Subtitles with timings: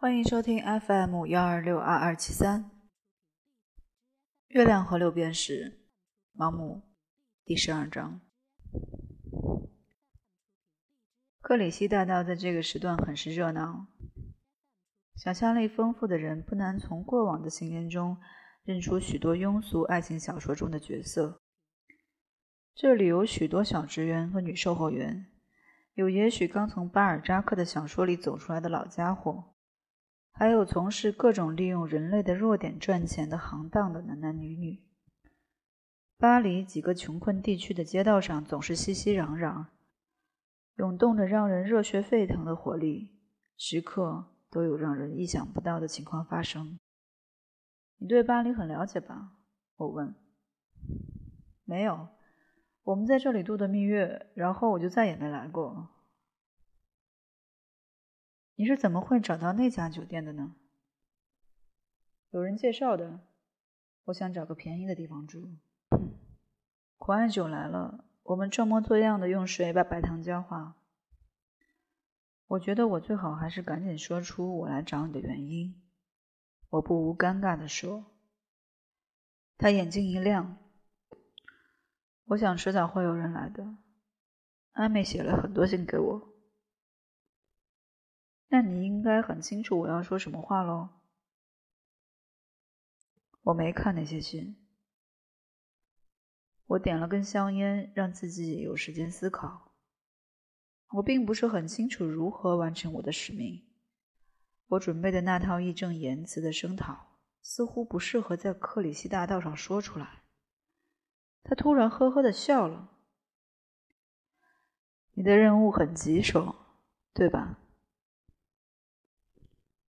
[0.00, 2.62] 欢迎收听 FM 幺二六二二七三，
[4.46, 5.80] 《月亮河流边时》
[6.40, 6.84] 盲目
[7.44, 8.20] 第十二章。
[11.40, 13.88] 克里希大道在这个时段很是热闹，
[15.16, 18.18] 想象力丰富的人不难从过往的行人中
[18.62, 21.42] 认出许多庸俗爱情小说中的角色。
[22.72, 25.26] 这里有许多小职员和女售货员，
[25.94, 29.56] 有也许刚从巴尔扎克的小说里走出来的老家伙。
[30.30, 34.82] 还有从事各种利用人类的弱点赚钱的行当的男男女女。
[36.16, 39.66] 巴黎几个穷困地区的街道上总是熙熙攘攘，
[40.76, 43.10] 涌动着让人热血沸腾的活力，
[43.56, 46.78] 时刻都有让人意想不到的情况发生。
[47.98, 49.32] 你对巴黎很了解吧？
[49.76, 50.14] 我问。
[51.64, 52.08] 没有，
[52.82, 55.88] 我们在这里度的蜜月，然后我就再也没来过。
[58.60, 60.56] 你是怎么会找到那家酒店的呢？
[62.30, 63.20] 有人介绍的。
[64.06, 65.56] 我想找个便宜的地方住。
[66.96, 70.76] 苦艾酒来了，我们装模作样的用水把白糖焦化。
[72.48, 75.80] 我觉得我最好还是赶紧说出我来找你的原因。
[76.70, 78.06] 我不无尴尬的说。
[79.56, 80.56] 他眼睛一亮。
[82.24, 83.76] 我想迟早会有人来的。
[84.72, 86.27] 阿美写了很多信给我。
[88.48, 90.88] 那你应该很清楚我要说什么话喽。
[93.42, 94.56] 我没看那些信。
[96.66, 99.72] 我点了根香烟，让自己有时间思考。
[100.92, 103.66] 我并不是很清楚如何完成我的使命。
[104.68, 110.24] 我准备的那套义正言辞的声讨，似乎不适合在克里希大道上说出来。
[111.42, 112.90] 他突然呵呵的笑了。
[115.12, 116.54] 你的任务很棘手，
[117.14, 117.58] 对吧？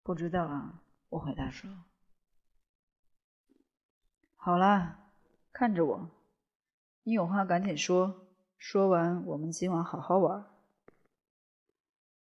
[0.08, 1.84] 不知道啊，我回答说。
[4.36, 5.10] 好了，
[5.52, 6.10] 看着我，
[7.02, 10.46] 你有话赶紧说，说完我们今晚好好玩。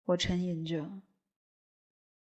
[0.05, 1.01] 我沉吟着。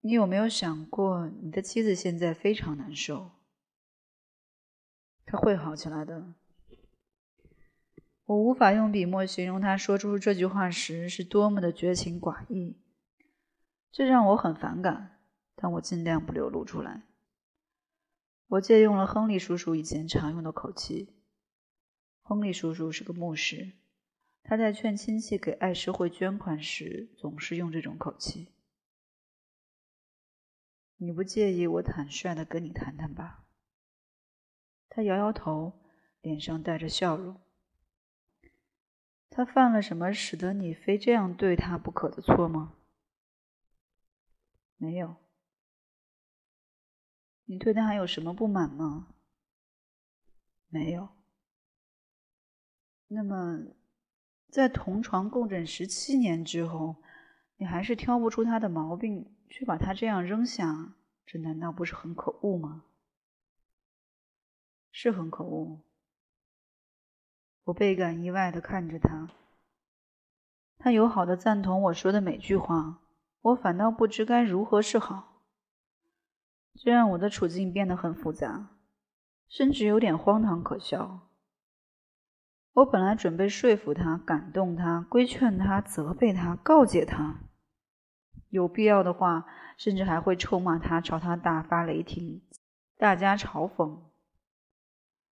[0.03, 3.33] 你有没有想过，你的妻子现在非常难受？
[5.27, 6.33] 她会好起来的。
[8.27, 12.77] 我无法用笔墨形容他说出这句话时是多么的绝情寡义，
[13.91, 15.11] 这让我很反感。
[15.57, 17.03] 但我尽量不流露出来。
[18.47, 21.15] 我借用了亨利叔叔以前常用的口气。
[22.21, 23.73] 亨利叔叔是个牧师，
[24.43, 28.53] 他在劝亲戚给爱社会捐款时总是用这种口气。
[30.97, 33.45] 你不介意我坦率的跟你谈谈吧？
[34.89, 35.73] 他摇摇头，
[36.21, 37.41] 脸上带着笑容。
[39.29, 42.75] 他犯了什么使得你非这样对他不可的错吗？
[44.77, 45.17] 没有。
[47.47, 49.09] 你对他还有什么不满吗？
[50.69, 51.09] 没有。
[53.09, 53.61] 那么，
[54.49, 56.97] 在同床共枕十七年之后，
[57.57, 60.95] 你还是挑不出他的毛病，却把他这样扔下，
[61.25, 62.85] 这难道不是很可恶吗？
[64.91, 65.81] 是很可恶。
[67.65, 69.31] 我倍感意外的看着他，
[70.79, 73.01] 他友好的赞同我说的每句话，
[73.43, 75.34] 我反倒不知该如何是好。
[76.75, 78.71] 这让我的处境变得很复杂，
[79.49, 81.29] 甚至有点荒唐可笑。
[82.75, 87.41] 我本来准备说服他、感动他、规劝他、责备他、告诫他，
[88.49, 89.47] 有必要的话，
[89.79, 92.43] 甚至还会臭骂他、朝他大发雷霆，
[92.99, 94.01] 大家嘲讽。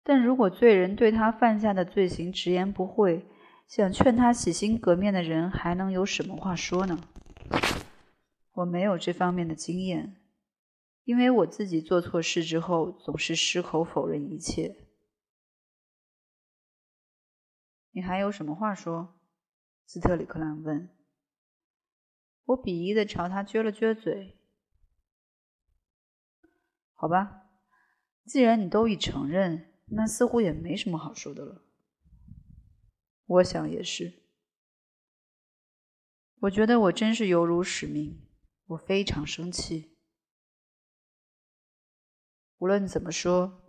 [0.03, 3.27] 但如果罪人对他犯下的罪行直言不讳，
[3.67, 6.97] 想劝他洗心革面的人还能有什么话说呢？
[8.53, 10.15] 我没有这方面的经验。
[11.07, 14.75] 因为我自己做错事之后，总是矢口否认一切。
[17.91, 19.17] 你还有什么话说？
[19.85, 20.89] 斯特里克兰问。
[22.43, 24.37] 我鄙夷的朝他撅了撅嘴。
[26.91, 27.47] 好吧，
[28.25, 31.63] 既然你都已承认，那似乎也没什么好说的了。
[33.27, 34.23] 我想也是。
[36.41, 38.27] 我觉得我真是犹如使命，
[38.65, 39.96] 我非常生气。
[42.57, 43.61] 无论怎么说，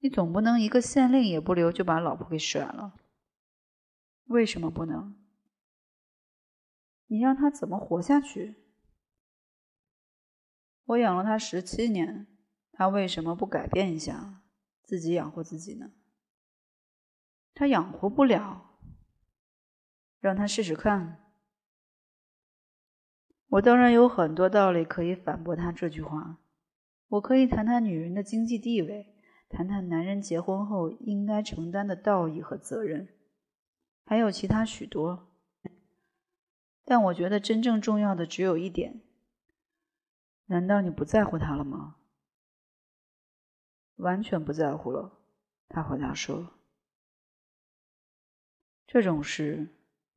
[0.00, 2.94] 你总不能一个县令也不留就把老婆给甩了。
[4.24, 5.16] 为什么不能？
[7.06, 8.56] 你让他怎么活下去？
[10.84, 12.26] 我养了他十七年，
[12.72, 14.42] 他为什么不改变一下，
[14.82, 15.92] 自己养活自己呢？
[17.54, 18.78] 他养活不了，
[20.18, 21.32] 让他试试看。
[23.48, 26.41] 我当然有很多道理可以反驳他这句话。
[27.12, 29.14] 我可以谈谈女人的经济地位，
[29.50, 33.06] 谈谈男人结婚后应该承担的道义和责任，
[34.06, 35.28] 还有其他许多。
[36.84, 39.02] 但我觉得真正重要的只有一点：
[40.46, 41.96] 难道你不在乎他了吗？
[43.96, 45.18] 完全不在乎了，
[45.68, 46.54] 他回答说。
[48.86, 49.68] 这种事，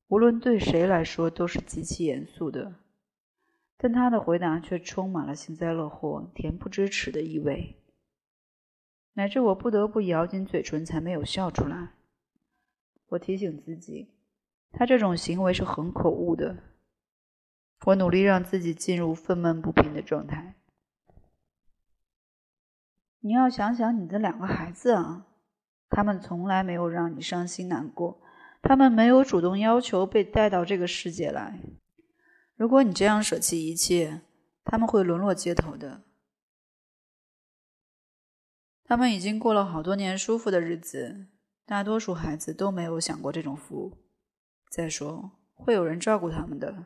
[0.07, 2.84] 无论对谁来说都是极其严肃的。
[3.77, 7.75] 但他的回答却充满了幸灾乐祸、恬不知耻的意味，
[9.13, 11.91] 乃至我不得不咬紧嘴唇才没有笑出来。
[13.09, 14.09] 我提醒自己，
[14.71, 16.57] 他这种行为是很可恶的。
[17.85, 20.55] 我努力让自己进入愤懑不平的状态。
[23.19, 25.27] 你要想想你的两个孩子啊，
[25.89, 28.21] 他们从来没有让你伤心难过，
[28.61, 31.59] 他们没有主动要求被带到这个世界来。
[32.55, 34.21] 如果你这样舍弃一切，
[34.63, 36.03] 他们会沦落街头的。
[38.83, 41.27] 他们已经过了好多年舒服的日子，
[41.65, 43.97] 大多数孩子都没有享过这种福。
[44.69, 46.85] 再说，会有人照顾他们的。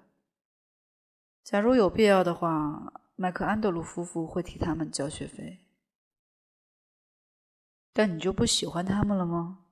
[1.43, 5.59] 假如有必要的话，麦克安德鲁夫妇会替他们交学费。
[7.93, 9.65] 但你就不喜欢他们了吗？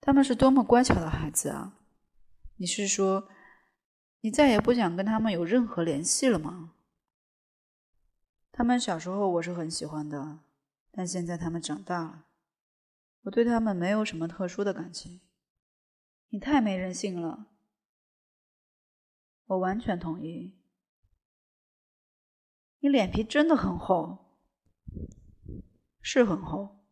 [0.00, 1.78] 他们是多么乖巧的孩子啊！
[2.56, 3.28] 你是说？
[4.20, 6.74] 你再也不想跟他们有任何联系了吗？
[8.52, 10.40] 他们小时候我是很喜欢的，
[10.90, 12.26] 但现在他们长大了，
[13.22, 15.22] 我对他们没有什么特殊的感情。
[16.28, 17.46] 你太没人性了，
[19.46, 20.58] 我完全同意。
[22.80, 24.36] 你脸皮真的很厚，
[26.00, 26.84] 是很厚。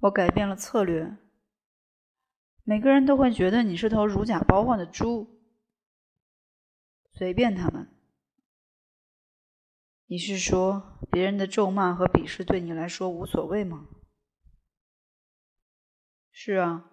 [0.00, 1.16] 我改变了策略。
[2.68, 5.40] 每个人都会觉得你是头如假包换的猪，
[7.14, 7.88] 随便他们。
[10.04, 13.88] 你是说别人的咒骂和鄙视对你来说无所谓吗？
[16.30, 16.90] 是啊。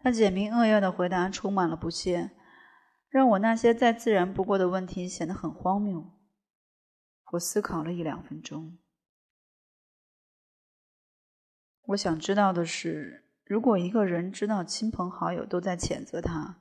[0.00, 2.32] 他简明扼要的回答充满了不屑，
[3.08, 6.12] 让我那些再自然不过的问题显得很荒谬。
[7.32, 8.76] 我思考了一两分钟。
[11.84, 13.24] 我想知道的是。
[13.48, 16.58] 如果一个人知道亲朋好友都在谴责他，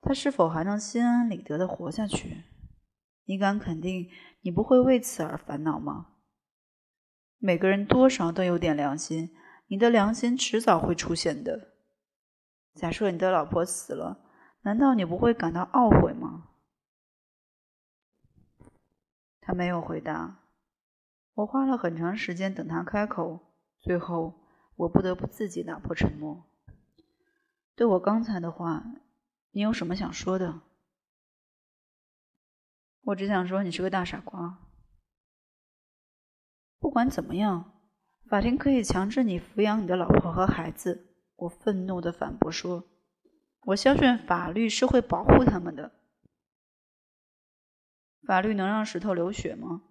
[0.00, 2.44] 他是否还能心安理得的活下去？
[3.24, 4.08] 你敢肯定
[4.42, 6.10] 你不会为此而烦恼吗？
[7.38, 9.34] 每个人多少都有点良心，
[9.66, 11.72] 你的良心迟早会出现的。
[12.76, 14.20] 假设你的老婆死了，
[14.62, 16.50] 难道你不会感到懊悔吗？
[19.40, 20.38] 他没有回答。
[21.34, 23.40] 我花了很长时间等他开口，
[23.80, 24.41] 最后。
[24.76, 26.46] 我不得不自己打破沉默。
[27.74, 28.84] 对我刚才的话，
[29.52, 30.60] 你有什么想说的？
[33.02, 34.58] 我只想说你是个大傻瓜。
[36.78, 37.80] 不管怎么样，
[38.28, 41.14] 法庭可以强制你抚养你的老婆和孩子。
[41.36, 42.88] 我愤怒的反驳说
[43.66, 45.92] ：“我相信法律是会保护他们的。
[48.26, 49.82] 法律能让石头流血吗？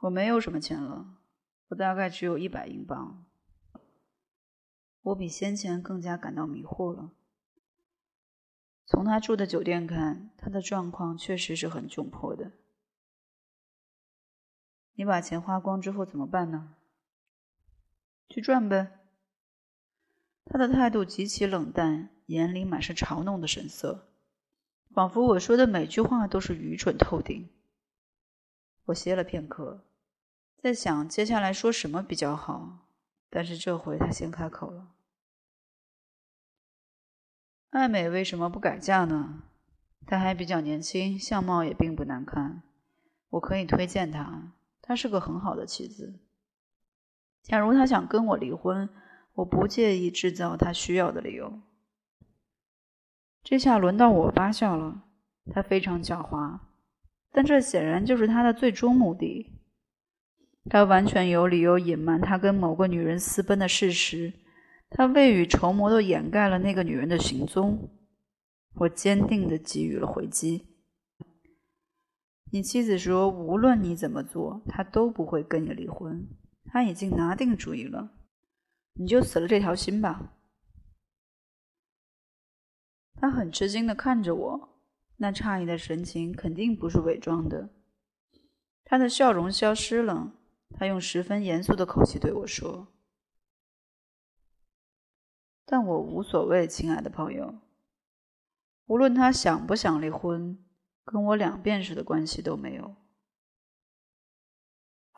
[0.00, 1.18] 我没有什么钱了，
[1.68, 3.24] 我大概只有一百英镑。”
[5.08, 7.12] 我比先前更加感到迷惑了。
[8.84, 12.52] 从他住的酒店看，他的状况确实是很窘迫的。
[14.94, 16.74] 你把钱花光之后怎么办呢？
[18.28, 18.98] 去赚呗。
[20.44, 24.08] 他的态度极其冷淡，眼里满是嘲弄的神色，
[24.90, 27.48] 仿佛我说的每句话都是愚蠢透顶。
[28.86, 29.84] 我歇了片刻，
[30.56, 32.86] 在想接下来说什么比较好。
[33.30, 34.88] 但是这回他先开口了
[37.70, 39.42] ：“艾美为什么不改嫁呢？
[40.06, 42.62] 她还比较年轻，相貌也并不难看，
[43.30, 44.54] 我可以推荐她。
[44.80, 46.18] 她是个很好的妻子。
[47.42, 48.88] 假如她想跟我离婚，
[49.34, 51.60] 我不介意制造她需要的理由。”
[53.44, 55.04] 这下轮到我发笑了。
[55.52, 56.58] 她非常狡猾，
[57.32, 59.52] 但这显然就是她的最终目的。
[60.70, 64.34] 他完全有理由隐瞒他跟某个女人私奔的事实，
[64.90, 67.90] 他未雨绸缪地掩盖了那个女人的行踪。
[68.74, 70.68] 我坚定地给予了回击。
[72.52, 76.28] 你妻子说，无论你怎么做，她都不会跟你离婚。
[76.64, 78.10] 她已经拿定主意了，
[78.94, 80.34] 你就死了这条心吧。
[83.20, 84.80] 他很吃惊地看着我，
[85.16, 87.70] 那诧异的神情肯定不是伪装的。
[88.84, 90.34] 他的笑容消失了。
[90.76, 92.86] 他用十分严肃的口气对我说
[95.70, 97.54] ：“但我无所谓，亲爱的朋友。
[98.86, 100.58] 无论他想不想离婚，
[101.04, 102.96] 跟我两便士的关系都没有。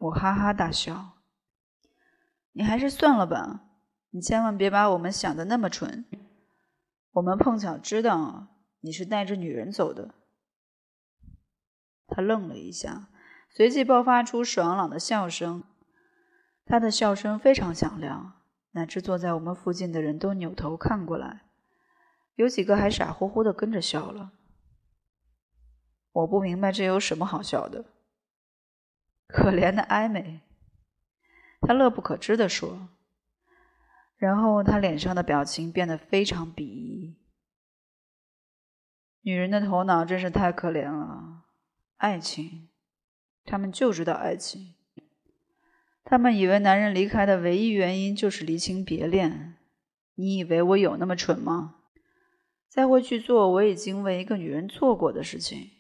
[0.00, 1.12] 我哈哈大笑。
[2.50, 3.60] 你还是算了吧，
[4.10, 6.04] 你千万别把我们想的那么蠢。
[7.12, 8.48] 我们碰巧知道
[8.80, 10.16] 你是带着女人走的。
[12.08, 13.08] 他愣了一下，
[13.48, 15.62] 随即爆发出爽朗的笑声。
[16.66, 18.39] 他的笑声非常响亮，
[18.72, 21.42] 乃至坐在我们附近的人都扭头看过来。
[22.34, 24.32] 有几个还傻乎乎的跟着笑了。
[26.12, 27.84] 我不明白这有什么好笑的。
[29.26, 30.40] 可怜的艾美，
[31.60, 32.88] 他乐不可支地说。
[34.16, 37.16] 然后他脸上的表情变得非常鄙夷。
[39.22, 41.44] 女人的头脑真是太可怜了。
[41.96, 42.70] 爱情，
[43.44, 44.74] 他们就知道爱情。
[46.02, 49.56] 他们以为男人离开的唯一原因就是离情别恋。
[50.14, 51.76] 你以为我有那么蠢吗？
[52.68, 55.70] 再会去做我已经为一个女人做过的事情。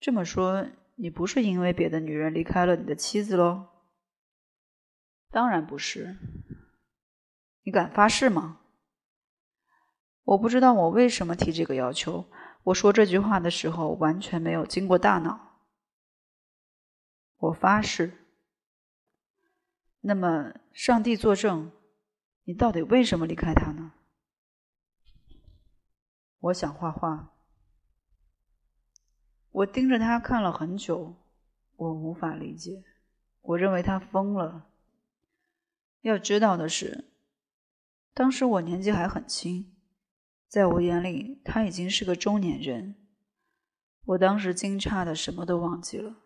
[0.00, 0.66] 这么说，
[0.96, 3.68] 你不是因为别的女人离开了你的妻子喽？
[5.30, 6.16] 当然不是。
[7.62, 8.60] 你敢发誓吗？
[10.24, 12.26] 我不知道我为什么提这个要求。
[12.64, 15.53] 我说这句话的时候完全没有经过大脑。
[17.44, 18.12] 我发誓。
[20.00, 21.72] 那么，上帝作证。
[22.46, 23.92] 你到底为什么离开他呢？
[26.40, 27.32] 我想画画。
[29.50, 31.16] 我盯着他看了很久，
[31.76, 32.84] 我无法理解。
[33.40, 34.66] 我认为他疯了。
[36.02, 37.10] 要知道的是，
[38.12, 39.74] 当时我年纪还很轻，
[40.48, 42.94] 在我眼里他已经是个中年人。
[44.04, 46.23] 我当时惊诧的什么都忘记了。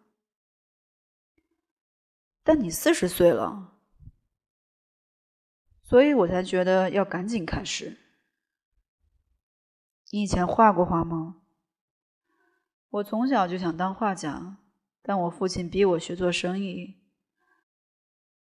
[2.49, 3.75] 但你四十岁了。
[5.83, 7.99] 所以我才觉得要赶紧开始。
[10.11, 11.43] 你以前画过画吗？
[12.88, 14.57] 我从小就想当画家，
[15.02, 16.97] 但我父亲逼我学做生意，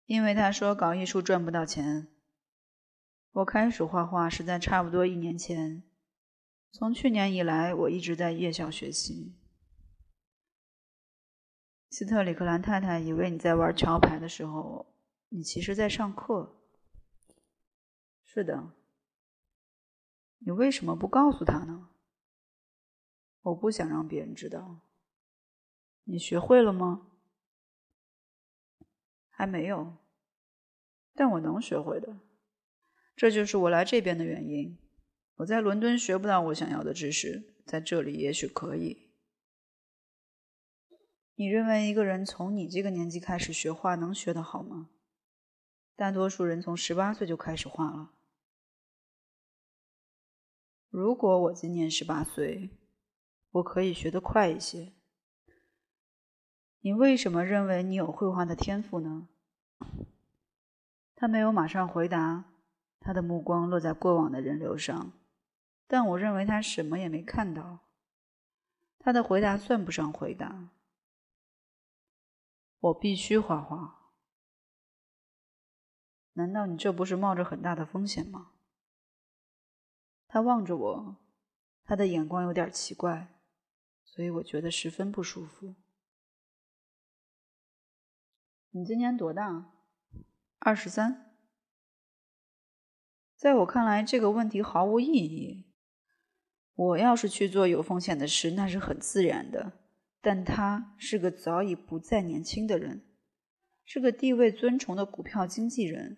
[0.05, 2.07] 因为他说搞艺术赚不到钱。
[3.31, 5.81] 我开始画画是在差不多一年前，
[6.71, 9.39] 从去年以来，我一直在夜校学习。
[11.97, 14.85] 斯特里克兰太太以为你在玩桥牌的时候，
[15.29, 16.61] 你其实在上课。
[18.23, 18.71] 是的，
[20.37, 21.89] 你为什么不告诉他呢？
[23.41, 24.81] 我不想让别人知道。
[26.03, 27.07] 你学会了吗？
[29.31, 29.97] 还没有，
[31.15, 32.19] 但我能学会的。
[33.15, 34.77] 这就是我来这边的原因。
[35.37, 39.06] 我在伦敦学不到我想要的知识，在这里也许可以。
[41.39, 44.89] 你认为一个人从你这个年纪开始学画能学得好吗？
[45.95, 48.11] 大多数人从十八岁就开始画了。
[50.89, 52.71] 如果我今年十八岁，
[53.51, 54.93] 我可以学得快一些。
[56.79, 59.27] 你为什么认为你有绘画的天赋呢？
[61.13, 62.45] 他没有马上回答，
[62.99, 65.13] 他的目光落在过往的人流上，
[65.85, 67.81] 但我认为他什么也没看到。
[68.97, 70.69] 他的回答算不上回答。
[72.79, 74.11] 我必须画画。
[76.33, 78.51] 难道你这不是冒着很大的风险吗？
[80.27, 81.17] 他望着我，
[81.83, 83.39] 他的眼光有点奇怪，
[84.03, 85.75] 所以我觉得十分不舒服。
[88.69, 89.71] 你今年多大？
[90.59, 91.33] 二十三。
[93.35, 95.71] 在我看来，这个问题毫无意义。
[96.75, 99.86] 我要是去做有风险的事，那是很自然的。
[100.21, 103.03] 但他是个早已不再年轻的人，
[103.85, 106.17] 是个地位尊崇的股票经纪人，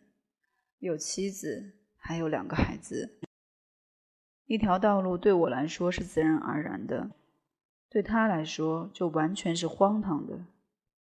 [0.80, 3.20] 有妻子，还有两个孩子。
[4.46, 7.12] 一条道路对我来说是自然而然的，
[7.88, 10.48] 对他来说就完全是荒唐的。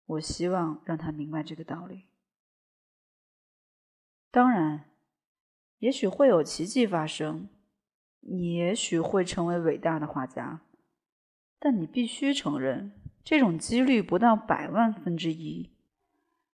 [0.06, 2.04] 我希望让他明白这个道理。
[4.30, 4.90] 当然，
[5.78, 7.48] 也许会有奇迹发生，
[8.20, 10.62] 你也许会成为伟大的画家，
[11.58, 12.92] 但你必须承认，
[13.24, 15.72] 这种几率不到百万分之一。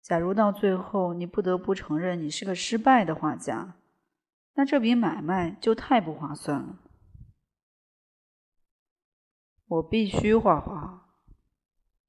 [0.01, 3.75] 假如到最后你不得不承认你是个失败的画家。
[4.55, 6.79] 那这笔买卖就太不划算了。
[9.67, 11.07] 我必须画画。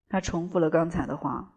[0.09, 1.55] 他重复了刚才的话。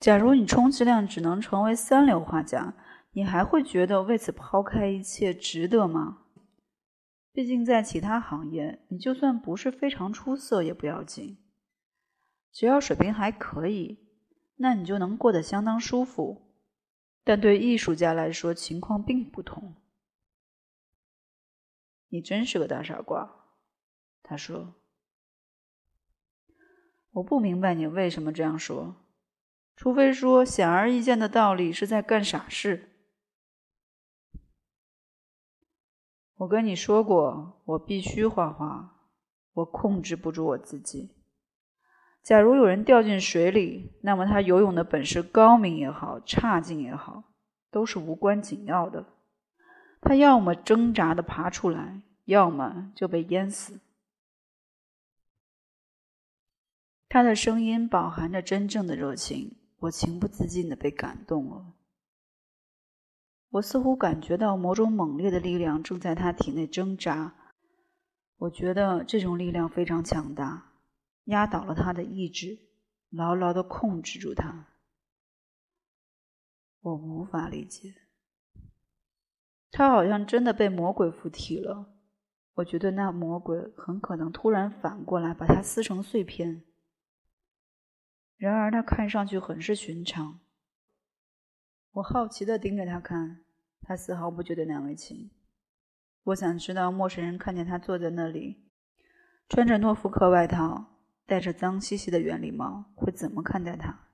[0.00, 2.72] 假如你充其量只能成为三流画家，
[3.10, 6.22] 你还会觉得为此抛开一切值得吗？
[7.32, 11.38] 毕竟在其他行业，你就算不是非常出色也不要紧，
[12.52, 13.98] 只要水平还可以，
[14.56, 16.52] 那你就能过得相当舒服。
[17.22, 19.76] 但对艺术家来说，情况并不同。
[22.08, 23.46] 你真是个大傻瓜，
[24.22, 24.74] 他说。
[27.12, 28.96] 我不明白你为什么这样说，
[29.76, 32.97] 除非说显而易见的道理是在干傻事。
[36.38, 38.94] 我跟你说过，我必须画画，
[39.54, 41.10] 我控制不住我自己。
[42.22, 47.24] 假如有人掉进水里，那么他游泳的本事高明也好，差劲也好，
[47.72, 49.04] 都是无关紧要的。
[50.00, 53.80] 他要么挣扎的爬出来，要么就被淹死。
[57.08, 61.72] 他的声音饱含着真正的热情，我情不自禁的被感动了。
[63.50, 67.34] 我似乎感觉到某种猛烈的力量正在他体内挣扎，
[68.36, 70.72] 我觉得这种力量非常强大。
[71.24, 72.58] 压倒了他的意志，
[73.10, 74.66] 牢牢的控制住他。
[76.80, 77.94] 我无法理解，
[79.70, 81.94] 他好像真的被魔鬼附体了。
[82.54, 86.64] 我觉得那魔鬼很可能突然反过来把他撕成碎片。
[88.36, 90.40] 然而他看上去很是寻常。
[91.98, 93.40] 我好奇的盯着他看，
[93.82, 95.30] 他丝毫不觉得难为情。
[96.24, 98.68] 我想知道陌生人看见他坐在那里，
[99.48, 100.94] 穿着诺福克外套。
[101.26, 104.06] 戴着脏兮兮的圆礼帽，会怎么看待他？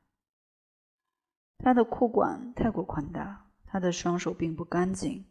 [1.58, 5.24] 他的裤管太过宽大，他的双手并不干净。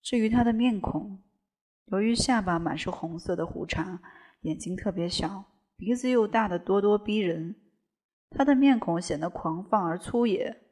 [0.00, 1.22] 至于他的面孔，
[1.86, 4.00] 由于下巴满是红色的胡茬，
[4.42, 5.44] 眼睛特别小，
[5.76, 7.56] 鼻子又大的咄咄逼人，
[8.30, 10.67] 他的面孔显得狂放而粗野。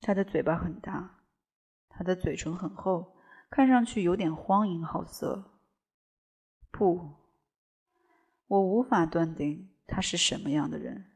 [0.00, 1.24] 他的嘴巴很大，
[1.88, 3.16] 他的嘴唇很厚，
[3.50, 5.60] 看上去有点荒淫好色。
[6.70, 7.16] 不。
[8.46, 11.12] 我无法断定他是什么样的人。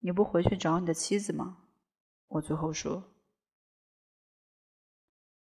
[0.00, 1.68] 你不回去找你的妻子吗？
[2.26, 3.14] 我最后说，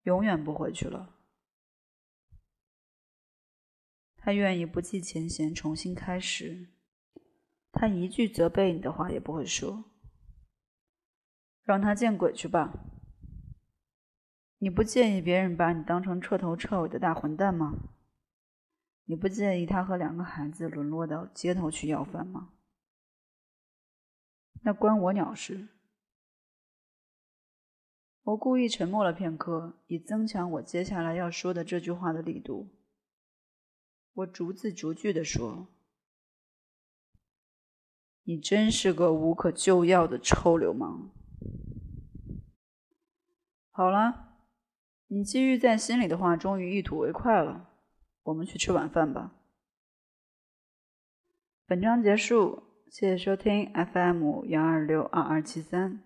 [0.02, 1.16] 永远不回去了。
[4.16, 6.70] 他愿意不计前嫌，重新开始。
[7.70, 9.84] 他一句责备你的话也不会说。
[11.68, 12.72] 让他见鬼去吧！
[14.56, 17.74] 你不介意别人把你当成彻头彻尾的大混蛋吗？
[19.04, 22.54] 你不介意他和两个孩子沦落到街头去要饭吗？
[24.62, 25.68] 那关我鸟事。
[28.22, 32.70] 我故意沉默了片刻，以增强我接下来要说的这句话的力度。
[34.14, 35.68] 我逐字逐句的说
[38.24, 41.10] ：“你真是个无可救药的臭流氓。”
[43.78, 44.30] 好了，
[45.06, 47.70] 你积郁在心里的话，终于一吐为快了。
[48.24, 49.36] 我们去吃晚饭吧。
[51.64, 56.02] 本章结束，谢谢收听 FM 幺二六二二七三。